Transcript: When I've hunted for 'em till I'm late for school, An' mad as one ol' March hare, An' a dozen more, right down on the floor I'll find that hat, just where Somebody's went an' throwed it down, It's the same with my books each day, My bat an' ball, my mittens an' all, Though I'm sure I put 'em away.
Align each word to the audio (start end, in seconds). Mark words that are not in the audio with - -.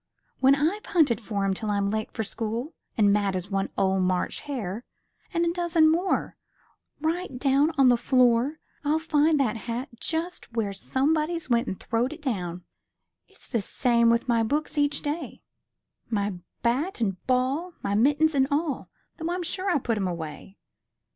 When 0.39 0.55
I've 0.55 0.87
hunted 0.87 1.21
for 1.21 1.45
'em 1.45 1.53
till 1.53 1.69
I'm 1.69 1.85
late 1.85 2.11
for 2.11 2.23
school, 2.23 2.73
An' 2.97 3.11
mad 3.11 3.35
as 3.35 3.51
one 3.51 3.69
ol' 3.77 3.99
March 3.99 4.39
hare, 4.39 4.83
An' 5.31 5.45
a 5.45 5.53
dozen 5.53 5.91
more, 5.91 6.37
right 6.99 7.37
down 7.37 7.71
on 7.77 7.89
the 7.89 7.97
floor 7.99 8.57
I'll 8.83 8.97
find 8.97 9.39
that 9.39 9.57
hat, 9.57 9.89
just 9.99 10.53
where 10.53 10.73
Somebody's 10.73 11.51
went 11.51 11.67
an' 11.67 11.75
throwed 11.75 12.13
it 12.13 12.21
down, 12.23 12.63
It's 13.27 13.47
the 13.47 13.61
same 13.61 14.09
with 14.09 14.27
my 14.27 14.41
books 14.41 14.75
each 14.75 15.03
day, 15.03 15.43
My 16.09 16.33
bat 16.63 16.99
an' 16.99 17.17
ball, 17.27 17.73
my 17.83 17.93
mittens 17.93 18.33
an' 18.33 18.47
all, 18.49 18.89
Though 19.17 19.29
I'm 19.31 19.43
sure 19.43 19.69
I 19.69 19.77
put 19.77 19.97
'em 19.99 20.07
away. 20.07 20.57